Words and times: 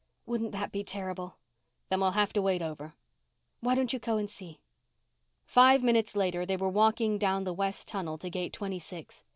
"Wouldn't 0.25 0.51
that 0.53 0.71
be 0.71 0.83
terrible?" 0.83 1.35
"Then 1.89 1.99
we'll 2.01 2.13
have 2.13 2.33
to 2.33 2.41
wait 2.41 2.63
over." 2.63 2.95
"Why 3.59 3.75
don't 3.75 3.93
you 3.93 3.99
go 3.99 4.17
and 4.17 4.27
see?" 4.27 4.59
Five 5.45 5.83
minutes 5.83 6.15
later 6.15 6.43
they 6.43 6.57
were 6.57 6.69
walking 6.69 7.19
down 7.19 7.43
the 7.43 7.53
west 7.53 7.87
tunnel 7.87 8.17
to 8.17 8.29
gate 8.31 8.51
twenty 8.51 8.79
six. 8.79 9.23